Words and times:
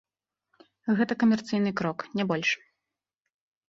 Гэта 1.01 1.19
камерцыйны 1.25 1.69
крок, 1.83 1.99
не 2.19 2.23
больш. 2.35 2.49